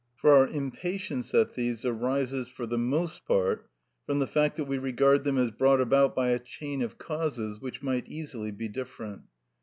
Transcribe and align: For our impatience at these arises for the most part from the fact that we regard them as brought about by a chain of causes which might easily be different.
For 0.15 0.31
our 0.33 0.47
impatience 0.47 1.31
at 1.35 1.53
these 1.53 1.85
arises 1.85 2.47
for 2.47 2.65
the 2.65 2.75
most 2.79 3.23
part 3.27 3.67
from 4.07 4.17
the 4.17 4.25
fact 4.25 4.55
that 4.55 4.63
we 4.65 4.79
regard 4.79 5.23
them 5.23 5.37
as 5.37 5.51
brought 5.51 5.79
about 5.79 6.15
by 6.15 6.31
a 6.31 6.39
chain 6.39 6.81
of 6.81 6.97
causes 6.97 7.61
which 7.61 7.83
might 7.83 8.07
easily 8.07 8.49
be 8.49 8.67
different. 8.67 9.21